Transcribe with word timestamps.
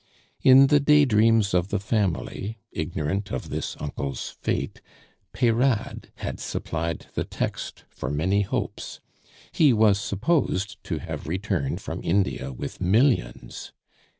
In 0.41 0.65
the 0.65 0.79
day 0.79 1.05
dreams 1.05 1.53
of 1.53 1.67
the 1.67 1.79
family, 1.79 2.57
ignorant 2.71 3.29
of 3.29 3.49
this 3.51 3.77
uncle's 3.79 4.29
fate, 4.41 4.81
Peyrade 5.31 6.09
had 6.15 6.39
supplied 6.39 7.05
the 7.13 7.23
text 7.23 7.83
for 7.87 8.09
many 8.09 8.41
hopes; 8.41 8.99
he 9.51 9.71
was 9.73 9.99
supposed 10.01 10.83
to 10.85 10.97
have 10.97 11.27
returned 11.27 11.81
from 11.81 12.01
India 12.03 12.51
with 12.51 12.81
millions! 12.81 13.73